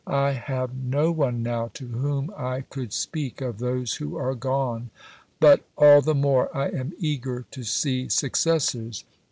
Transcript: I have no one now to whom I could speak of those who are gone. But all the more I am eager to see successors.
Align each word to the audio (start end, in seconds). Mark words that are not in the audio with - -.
I 0.07 0.31
have 0.31 0.73
no 0.73 1.11
one 1.11 1.43
now 1.43 1.69
to 1.75 1.87
whom 1.87 2.33
I 2.35 2.61
could 2.61 2.91
speak 2.91 3.39
of 3.39 3.59
those 3.59 3.93
who 3.97 4.17
are 4.17 4.33
gone. 4.33 4.89
But 5.39 5.63
all 5.77 6.01
the 6.01 6.15
more 6.15 6.49
I 6.57 6.69
am 6.69 6.93
eager 6.97 7.45
to 7.51 7.63
see 7.63 8.09
successors. 8.09 9.03